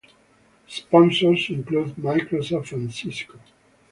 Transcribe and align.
Sponsors 0.67 1.51
include 1.51 1.95
Microsoft 1.97 2.71
and 2.71 2.91
Cisco. 2.91 3.39